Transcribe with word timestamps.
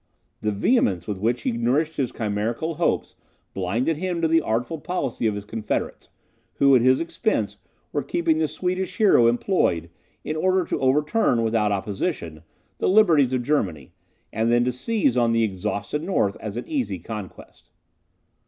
The 0.39 0.51
vehemence 0.51 1.07
with 1.07 1.19
which 1.19 1.43
he 1.43 1.51
nourished 1.51 1.97
his 1.97 2.11
chimerical 2.11 2.77
hopes 2.77 3.15
blinded 3.53 3.97
him 3.97 4.19
to 4.23 4.27
the 4.27 4.41
artful 4.41 4.79
policy 4.79 5.27
of 5.27 5.35
his 5.35 5.45
confederates, 5.45 6.09
who 6.55 6.75
at 6.75 6.81
his 6.81 6.99
expense 6.99 7.57
were 7.91 8.01
keeping 8.01 8.39
the 8.39 8.47
Swedish 8.47 8.97
hero 8.97 9.27
employed, 9.27 9.91
in 10.23 10.35
order 10.35 10.63
to 10.65 10.79
overturn, 10.79 11.43
without 11.43 11.71
opposition, 11.71 12.41
the 12.79 12.89
liberties 12.89 13.31
of 13.31 13.43
Germany, 13.43 13.91
and 14.33 14.51
then 14.51 14.65
to 14.65 14.71
seize 14.71 15.15
on 15.15 15.33
the 15.33 15.43
exhausted 15.43 16.01
North 16.01 16.35
as 16.39 16.57
an 16.57 16.67
easy 16.67 16.97
conquest. 16.97 17.69